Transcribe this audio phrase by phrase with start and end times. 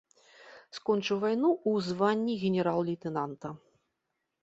[0.77, 3.57] Скончыў вайну ў званні генерал-лейтэнанта.